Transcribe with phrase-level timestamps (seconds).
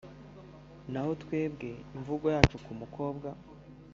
[0.91, 3.27] “Naho twebwe imvugo yacu ku mukobwa